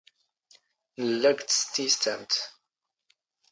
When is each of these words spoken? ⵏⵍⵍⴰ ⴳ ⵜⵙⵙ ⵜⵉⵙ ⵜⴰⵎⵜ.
ⵏⵍⵍⴰ 1.05 1.31
ⴳ 1.45 1.45
ⵜⵙⵙ 1.49 1.67
ⵜⵉⵙ 1.73 1.93
ⵜⴰⵎⵜ. 2.01 2.33